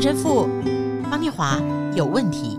[0.00, 0.48] 陈神父
[1.10, 1.60] 方念华
[1.94, 2.58] 有问题。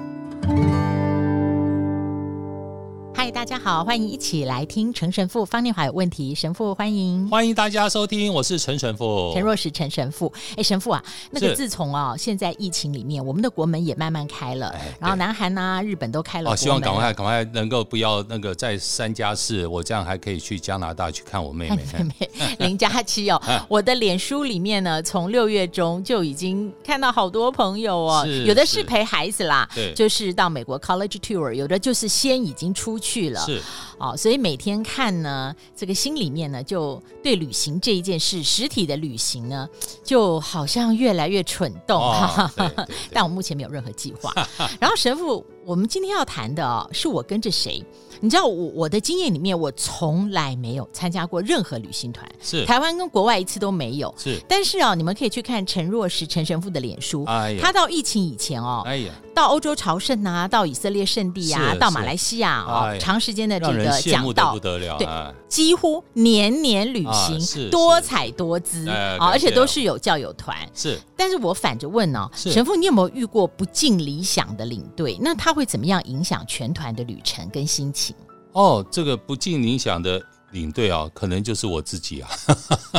[3.31, 6.35] 嗨，大家好，欢迎一起来听陈神父方念华有问题。
[6.35, 10.31] 神父欢迎，欢迎大家收听，我是陈神父，陈若石陈神父。
[10.57, 11.01] 哎，神父啊，
[11.31, 16.51] 那个自从啊，现在疫情里面，我们的国门也慢慢开了，然后南韩啊、日本都开了。
[16.51, 21.77] 哦，希望赶快赶快能够不要那个在三加四，我这样还可以去加拿大去看我妹妹。
[22.03, 22.29] 妹妹
[22.59, 33.20] 零加七哦， 我的脸书里面呢，从六月中就已经看到好多朋友哦，有的是陪孩子啦，对，就是到美国 college tour，有的就是先已经出去。
[33.21, 33.61] 去了是
[33.97, 39.69] 哦，所以每天看呢，这个心里面呢，就对旅行这一件事，实体的旅行呢，
[40.03, 42.01] 就好像越来越蠢动。
[42.01, 42.51] 哦、
[43.13, 44.33] 但我目前没有任何计划。
[44.79, 47.83] 然后神父，我们今天要谈的哦，是我跟着谁？
[48.21, 54.13] 你知道我我的经验里面，我从来没有参加过任何旅行团，是台湾跟国外一次都没有。
[54.15, 70.55] 是，但是啊，你们可以去看陈若石陈神父的脸书，哎、他到疫情以前哦，哎呀，到欧洲朝圣啊，到以色列圣地啊，到马来西亚哦，哎、长时间的这个讲道，不得了，对，哎、几乎年年旅行，啊、多彩多姿啊，而且都是有教友团。
[70.75, 75.17] 是，但是我反着问呢、哦，神父，你有没有遇过不尽理想的领队？
[75.19, 78.10] 那他会怎么样影响全团的旅程跟心情？
[78.53, 80.21] 哦，这个不尽理想的
[80.51, 82.29] 领队啊，可能就是我自己啊，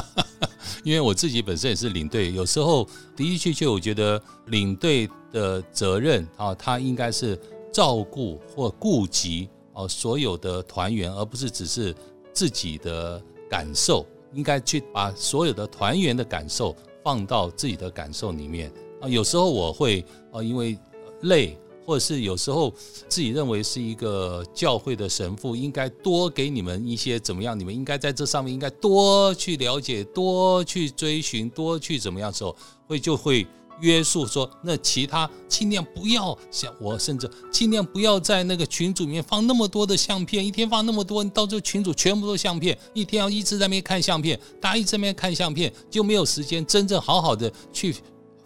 [0.82, 7.38] 因为我自己本身也是领队，有时候的的确确，我觉得领队的责任啊，他应该是
[7.70, 11.94] 照顾或顾及啊所有的团员，而不是只是
[12.32, 19.08] 自己的感受，应该去把所有的团员的感受放到自己的感受里面啊。
[19.08, 20.78] 有时候我会啊，因为
[21.22, 21.58] 累。
[21.84, 22.72] 或者是有时候
[23.08, 27.58] 自己认为是一个教会的神父，应该多给你们一些怎么样？
[27.58, 33.46] 你们应该在这上面应该多去了解，多去追寻，多去怎么样的时候，会就会
[33.80, 47.94] 约束说，那其他尽量不要像我，甚至尽量不要在那个群组里面放那么多的相片，一天放那么多，到这个群组全部都相片，一天要一直在那边看相片，大家一直在那边看相片，就没有时间真正好好的去。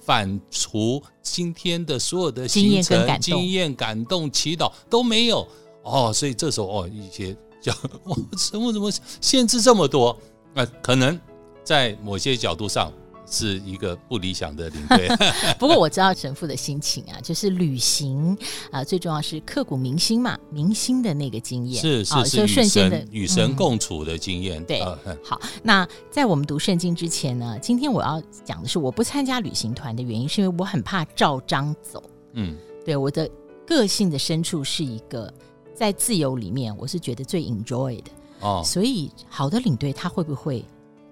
[0.06, 5.47] 反刍今天的所有的行程、经验、感动、祈祷都没有
[5.83, 7.75] 哦，所以这时候哦，一些叫
[8.05, 8.89] 我怎么怎么
[9.21, 10.16] 限制这么多？
[10.55, 11.21] 那、呃、可能
[11.65, 12.93] 在某些角度上。
[13.28, 15.09] 是一个不理想的领队，
[15.59, 18.34] 不过我知道神父的心情啊，就是旅行
[18.70, 24.60] 啊、呃，最重要是刻骨铭心嘛，铭心的那个经验是是是，与神与神共处的经验。
[24.60, 32.03] 嗯、对，呃、好，那在我们读圣经之前呢，今天我要讲的是，我不参加旅行团的原因，是因为我很怕照章走。
[32.34, 33.28] 嗯，对，我的
[33.66, 35.32] 个性的深处是一个
[35.75, 38.10] 在自由里面，我是觉得最 enjoy 的
[38.41, 40.65] 哦，所以好的领队他会不会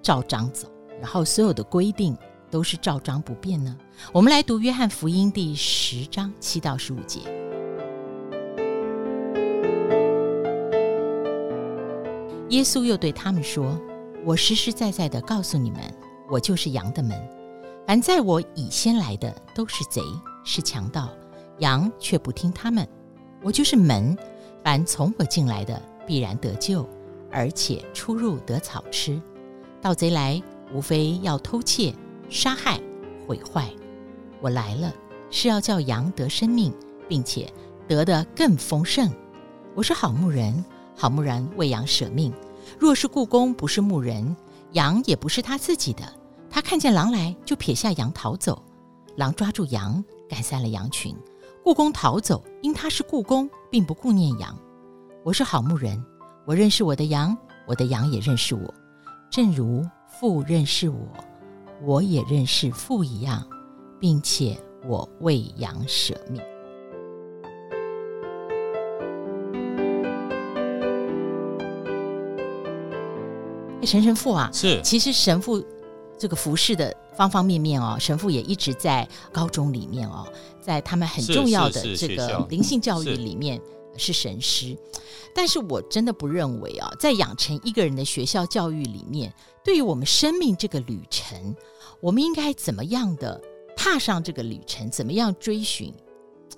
[0.03, 0.69] 照章走？
[1.01, 2.17] 然后所有的规定
[2.51, 3.77] 都是照章不变呢？
[4.13, 7.21] 我们来读约翰福音第十章七到十五节。
[12.51, 13.79] 耶稣又对他们说
[14.25, 15.81] ：“我实实在在的告诉你们，
[16.31, 17.21] 我就是羊的门。
[17.87, 20.01] 凡在我以先来的，都是贼，
[20.45, 21.11] 是强盗，
[21.59, 22.87] 羊却不听他们。
[23.43, 24.17] 我就是门，
[24.63, 26.89] 凡从我进来的，必然得救，
[27.31, 29.21] 而且出入得草吃。
[29.83, 30.41] 盗贼来。”
[30.75, 31.95] 无非要偷窃、
[32.29, 32.81] 杀害、
[33.27, 33.71] 毁坏。
[34.41, 34.93] 我来了，
[35.31, 36.75] 是要叫羊得生命，
[37.09, 37.51] 并且
[37.87, 39.09] 得的更丰盛。
[39.77, 40.65] 我是好牧人，
[40.97, 42.35] 好牧人为羊舍命。
[42.77, 44.37] 若是雇工不是牧人，
[44.73, 46.03] 羊也不是他自己的。
[46.51, 48.61] 他看见狼来，就撇下羊逃走。
[49.17, 51.17] 狼抓住羊，赶散了羊群。
[51.63, 54.59] 雇工逃走，因他是雇工，并不顾念羊。
[55.23, 56.05] 我是好牧人，
[56.45, 58.75] 我认识我的羊，我的羊也认识我，
[59.31, 59.87] 正如。
[60.21, 60.97] 父认识我，
[61.83, 63.45] 我也认识父一样，
[64.01, 66.41] 并且我为羊舍命。
[73.83, 75.63] 神神父啊，是其实神父
[76.17, 80.27] 这个服饰的方方面面哦，神父也一直在高中里面哦，
[80.61, 83.61] 在他们很重要的这个灵性教育里面。
[83.97, 84.77] 是神师，
[85.35, 89.33] 但是我真的不认为啊，在养成一个人的学校教育里面，
[89.65, 91.55] 对于我们生命这个旅程，
[92.01, 93.41] 我们应该怎么样的
[93.77, 94.91] 踏上这个旅程？
[94.91, 95.93] 怎么样追寻？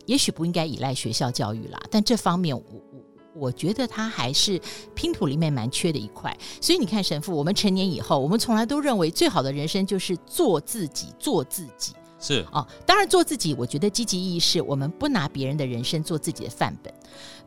[0.06, 3.00] 也许不应该依赖学校教育啦，但这方面我我
[3.34, 4.60] 我觉得它还是
[4.94, 6.36] 拼图里面蛮缺的一块。
[6.60, 11.92] 所以你看，神父，我们成年以后，我们从来都认为最好的人生就是做自己，做自己。
[12.18, 16.92] 是哦，当然做自己，我觉得积极意义是我们不拿别人的人生做自己的范本。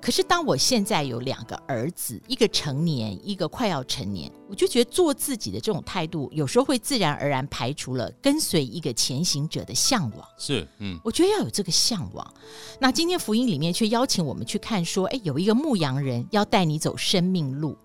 [0.02, 10.26] 可是当我现在有两个儿子，一个成年，一个快要成年，我就觉得做自己的这种态度，有时候会自然而然排除了跟随一个前行者的向往。
[10.38, 12.34] 是，嗯，我觉得要有这个向往。
[12.80, 17.78] 那今天福音里面却邀请我们去看，说，哎，有一个牧羊人要带你走生命路。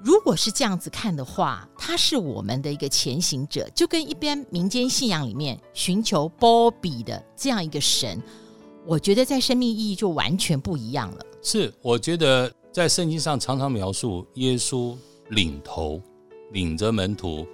[0.00, 8.20] 如果是这样子看的话，他是我们的一个前行者，就跟一般民间信仰里面寻求波比的这样一个神，
[8.84, 11.26] 我觉得在生命意义就完全不一样了。
[11.40, 14.96] 是，我觉得在圣经上常常描述耶稣
[15.28, 16.00] 领头，
[16.50, 17.46] 领着门徒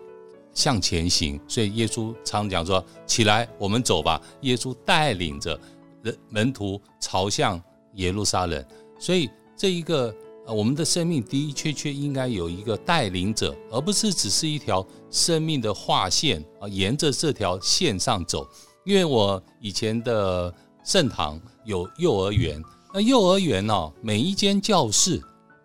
[0.55, 5.59] 向前行，所以耶稣常讲说：“起来，我们走吧。”耶稣带领着
[6.03, 7.61] 人门徒朝向
[7.95, 8.65] 耶路撒冷，
[8.99, 10.15] 所以这一个。
[10.53, 18.49] 我们的生命的的确确应该有一个带领者，而不是只是一条生命的画线啊，沿着这条线上走。
[18.85, 20.53] 因为我以前的
[20.83, 22.63] 盛堂有幼儿园，
[22.95, 25.23] 那幼儿园哦，每一间教室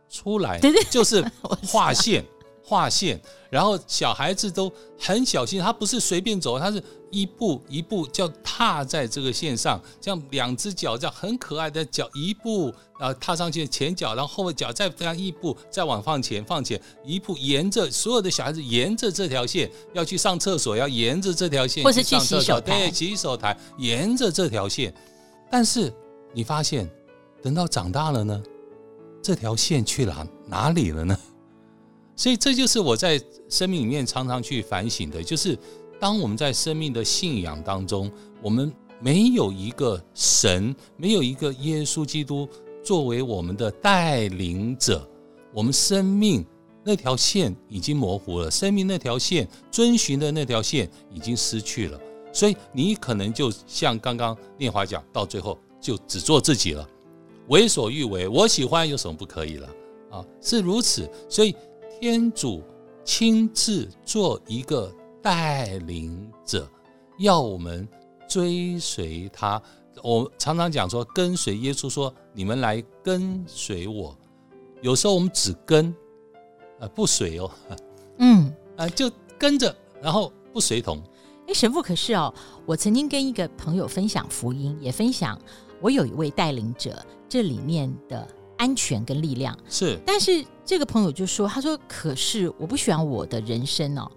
[0.09, 0.59] 出来
[0.89, 1.24] 就是
[1.65, 2.25] 画线。
[2.63, 3.19] 画线，
[3.50, 6.81] 然后小孩子都很小心，他不是随便走，他是
[7.12, 24.94] 一步一步叫踏在这个线上，这样两只脚这样很可爱的脚一步啊踏上去，前脚，然后后脚再这样一步再往放前放前一步，沿着所有的小孩子沿着这条线要去上厕所，要沿着这条线，或是去洗手台，对，洗手台沿着这条线，
[25.51, 25.94] 但是
[26.33, 26.89] 你发现
[27.44, 28.42] 等到长大了呢，
[29.21, 31.15] 这条线去哪哪里了呢？
[32.15, 33.19] 所以这就是我在
[33.50, 35.57] 生命里面常常去反省的，就是
[36.00, 38.12] 当我们在生命的信仰当中，
[38.42, 42.48] 我们没有一个神，没有一个耶稣基督
[42.83, 45.07] 作为我们的带领者，
[45.54, 46.45] 我们生命
[46.83, 52.00] 那条线已经模糊了，生命那条线遵循的那条线已经失去了，
[52.31, 56.88] 所以你可能就像刚刚念华讲，到最后就只做自己了，
[57.48, 59.68] 为所欲为，我喜欢有什么不可以了
[60.12, 60.25] 啊？
[60.42, 61.56] 是如此，所以。
[62.03, 62.61] 天主
[63.05, 66.69] 亲自做一个带领者，
[67.17, 67.88] 要我们
[68.27, 69.61] 追随他。
[70.03, 74.13] 我常常讲说，跟随耶稣说：“你们来跟随我。”
[74.83, 75.95] 有时候我们只跟，
[76.79, 77.50] 呃，不随哦。
[78.17, 79.09] 嗯，啊， 就
[79.39, 81.01] 跟着，然后不随同。
[81.47, 82.33] 哎，神父，可是哦，
[82.65, 85.39] 我曾经跟一个朋友分享福音，也分享
[85.79, 88.27] 我有一位带领者，这里面的。
[88.55, 94.10] 安全跟力量是，但是这个朋友就说：“他说，可是我不喜欢我的人生哦，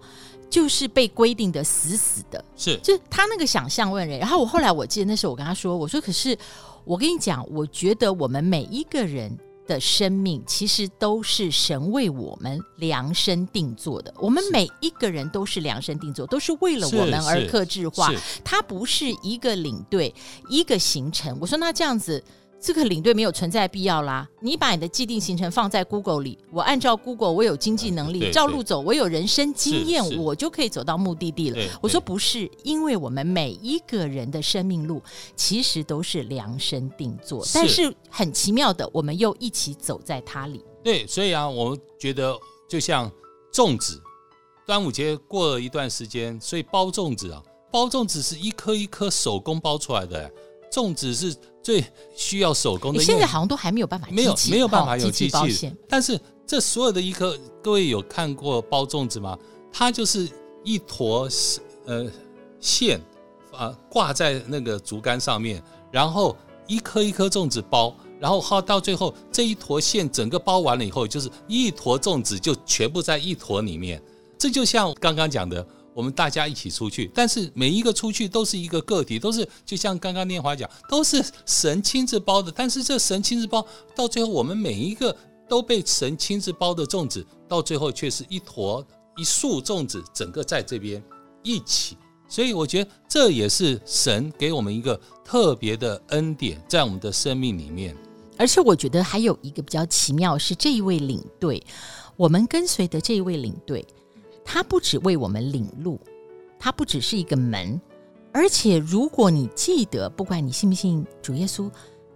[0.49, 4.17] 就是被规定的死死的，是，就他那个想象问人。
[4.17, 6.37] 然后我后来我记得那时候我跟他说，我说，可是
[6.85, 18.09] 我跟你讲，我觉得我们每一个人的生命其实都是神为我们量身定做的，我们每一个人都是量身定做，都是为了我们而克制化，
[18.45, 20.15] 它不是一个领队
[20.49, 21.37] 一个行程。
[21.41, 22.23] 我说那这样子。”
[22.59, 24.27] 这个领队没有存在必要啦。
[24.41, 31.57] 你把你的既定行程放在 Google 里，我按照 Google，我有经济能力，照路走，我有人生经验，我就可以走到目的地了。
[31.81, 35.01] 我说不是，因为我们每一个人的生命路
[35.35, 40.63] 其实都是量身定做，但是很奇妙的，我们又一起走在它里。
[40.83, 42.35] 对，所以啊，我们觉得
[42.67, 43.11] 就像
[43.53, 44.01] 粽子，
[44.65, 50.31] 端午节过了一段时间，所以包粽子啊，包粽子是一颗一颗手工包出来的。
[50.69, 51.33] 粽子是
[51.67, 51.83] 最
[52.15, 55.69] 需要手工的，现在好像都还没有办法，没有没有办法有机器。
[55.85, 59.37] 但是这所有的一颗，各位有看过包粽子吗？
[59.69, 60.29] 它就是
[60.63, 61.27] 一坨
[61.85, 62.09] 呃
[62.61, 63.01] 线
[63.51, 66.37] 啊挂在那个竹竿上面，然后
[66.67, 74.01] 一颗一颗粽子包，然后好到最后这一坨线整个包完了以后，就是一坨粽子就全部在一坨里面。
[74.39, 75.67] 这就像刚刚讲的。
[75.97, 82.51] 我们大家一起出去，但是每一个出去都是一个个体，都是就像刚刚念华讲，都是神亲自包的。
[82.51, 85.17] 但是这神亲自包到最后，我们每一个
[85.49, 88.85] 都被神亲自包的粽子，到最后却是一坨
[89.17, 91.03] 一束粽子，整个在这边
[91.41, 91.97] 一起。
[92.29, 97.97] 所以我觉得这也是神给我们一个特别的恩典，在我们的生命里面。
[98.37, 101.65] 而且我觉得还有一个比较奇妙是这一位领队，
[102.15, 103.83] 我们跟随的这一位领队。
[104.49, 105.99] 他不只为我们领路，
[106.57, 107.79] 它不只是一个门，
[108.31, 111.69] 而且如果你记得，不管你信不信主耶稣，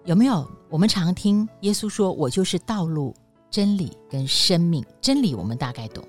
[0.06, 0.50] 有没有？
[0.70, 3.14] 我们常听耶稣说：“我就是道路、
[3.50, 6.08] 真理跟生命。”真理我们大概懂，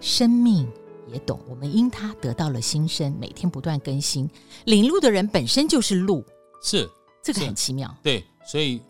[0.00, 0.64] 生命
[1.12, 1.40] 也懂。
[1.48, 4.30] 我们因他得到了新生，每天不断更新。
[4.64, 6.24] 领路的人本身就是路，
[6.62, 6.88] 是
[7.20, 7.92] 这个很奇妙。
[8.00, 8.80] 对，所以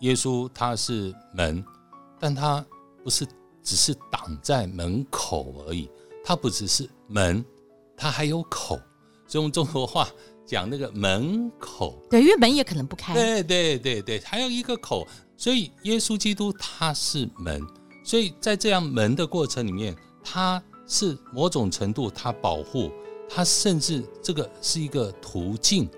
[0.00, 1.64] 耶稣他是门，
[2.18, 2.62] 但他
[3.02, 3.26] 不是
[3.62, 5.90] 只是挡在门口而已。
[6.24, 7.44] 它不只是门，
[7.96, 8.78] 它还有口，
[9.26, 10.08] 所以用中国话
[10.46, 13.14] 讲那个门口，对，因为门也可能不开。
[13.14, 17.64] 对对对对，还有一个口，所以耶稣基督他是门，
[18.04, 22.90] 所以在这样门的过程里面，他是某种程度他保护，
[23.28, 25.88] 他甚至这个是一个途径。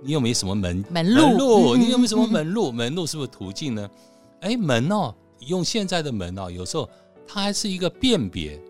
[0.00, 1.22] 你有没有什么门门路？
[1.22, 2.70] 门路，你有没有什么门路？
[2.70, 3.90] 门路是不是途径呢？
[4.42, 6.88] 哎，门哦，用现在的门哦，有时候
[7.26, 8.60] 它还是一个辨别。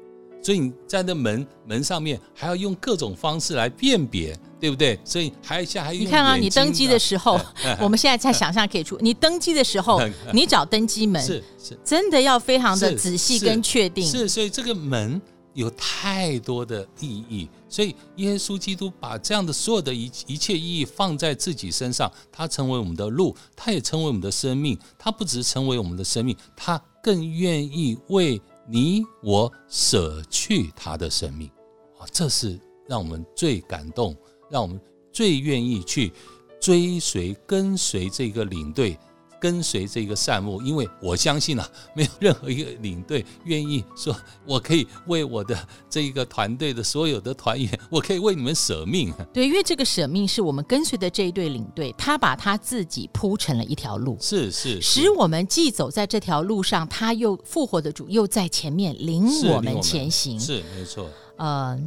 [0.43, 4.99] 所以你在那门门上面还要用各种方式来辨别，对不对？
[5.05, 7.39] 所以还下还有你看啊，你登机的时候，
[7.81, 8.97] 我们现在在想象可以出。
[9.03, 10.01] 你登机的时候，
[10.33, 14.07] 你找登机门是是，真的要非常的仔细跟确定。
[14.07, 15.21] 是，所以这个门
[15.55, 17.49] 有太多的意义。
[17.69, 24.79] 所以耶稣基督把这样的所有的一一切意义放在自己身上，他成为我们的路，他也成为我们的生命。
[24.99, 28.41] 他不只是成为我们的生命，他更愿意为。
[28.71, 31.51] 你我舍去他的生命，
[31.99, 34.15] 啊，这是让我们最感动，
[34.51, 34.79] 让我们
[35.11, 36.13] 最愿意去
[36.61, 38.99] 追随、跟随这个领队。
[39.41, 44.15] 跟随这个善牧，因为我相信啊， 没有任何一个领队愿意说，
[44.45, 45.57] 我可以为我的
[45.89, 49.13] 这一个团队的所有的团员， 我可以为你们舍命。
[49.33, 61.09] 对，因为这个舍命是我们跟随的这一队领队，他把他自己铺成了一条路，是是，是，使我们既走在这条路上，他又复活的主又在前面领我们前行，是，是没错。
[61.37, 61.79] 呃，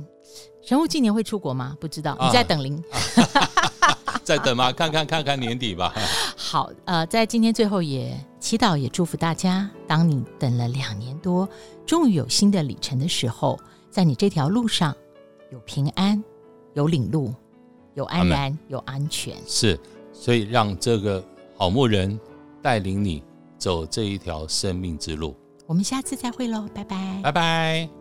[0.64, 1.76] 神户今年会出国吗？
[1.80, 2.82] 不知道，你在等灵。
[3.34, 3.72] 啊
[4.26, 5.94] 再等吧， 看看看看年底吧。
[6.36, 11.48] 好，呃，在今天最后也祈祷也祝福大家，当你等了两年多，
[11.86, 13.60] 终于有新的里程的时候，
[13.90, 14.96] 在你这条路上
[15.52, 16.24] 有平安，
[16.74, 17.34] 有领路，
[17.96, 19.36] 有安然，有安全。
[19.46, 19.80] 是，
[20.14, 21.24] 所以让这个
[21.58, 22.20] 好牧人
[22.62, 23.24] 带领你
[23.58, 25.36] 走这一条生命之路。
[25.68, 28.01] 我们下次再会喽，拜拜，拜拜。